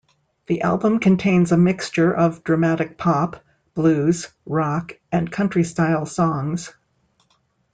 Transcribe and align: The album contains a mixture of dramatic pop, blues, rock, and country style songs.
The 0.47 0.63
album 0.63 0.97
contains 0.99 1.51
a 1.51 1.57
mixture 1.57 2.11
of 2.11 2.43
dramatic 2.43 2.97
pop, 2.97 3.45
blues, 3.75 4.29
rock, 4.47 4.93
and 5.11 5.31
country 5.31 5.63
style 5.63 6.07
songs. 6.07 6.73